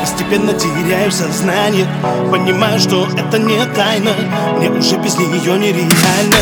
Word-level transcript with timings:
Постепенно 0.00 0.52
теряю 0.52 1.12
сознание. 1.12 1.86
Понимаю, 2.30 2.80
что 2.80 3.06
это 3.16 3.38
не 3.38 3.64
тайна 3.66 4.10
Мне 4.56 4.70
уже 4.70 4.96
без 4.96 5.18
нее 5.18 5.58
нереально. 5.58 6.36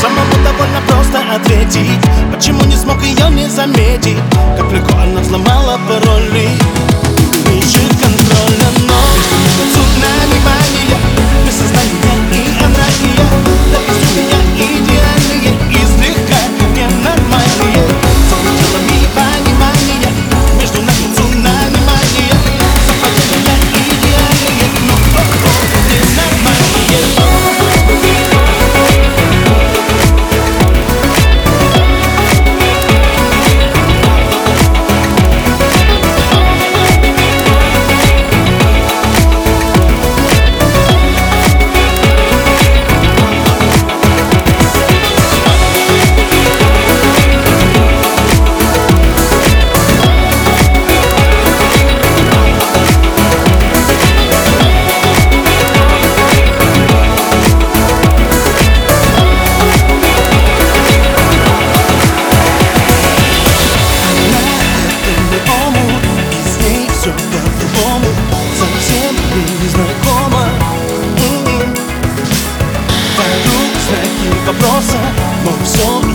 Самому 0.00 0.34
довольно 0.44 0.80
просто 0.88 1.18
ответить 1.34 1.90
Почему 2.34 2.64
не 2.64 2.76
смог 2.76 3.02
ее 3.02 3.30
не 3.30 3.48
заметить. 3.48 4.18
Как 4.58 4.70
легко 4.72 4.98
она 4.98 5.20
взломала 5.20 5.78
пароли 5.88 6.48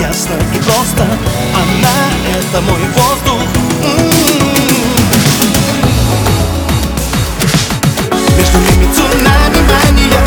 ясно 0.00 0.34
и 0.54 0.58
просто 0.58 1.02
а 1.02 1.62
Она— 1.62 2.10
это 2.38 2.60
мой 2.62 2.80
воздух. 2.96 3.40
М 3.42 3.90
-м 3.90 4.10
-м 4.10 4.34
Между 8.36 8.58
ними 8.58 8.86
цунами 8.92 9.60
мания. 9.68 10.23